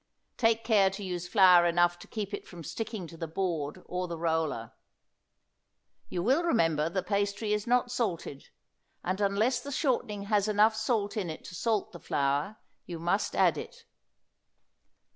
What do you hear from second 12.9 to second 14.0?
must add it.